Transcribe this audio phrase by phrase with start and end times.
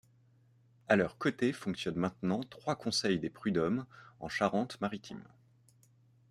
[0.87, 3.85] À leurs côtés fonctionnent maintenant trois Conseils des Prudhommes
[4.19, 5.23] en Charente-Maritime.